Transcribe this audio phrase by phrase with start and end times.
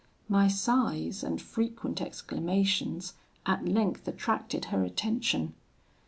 [0.27, 3.13] My sighs and frequent exclamations
[3.45, 5.53] at length attracted her attention.